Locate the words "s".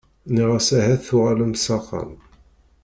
1.65-1.67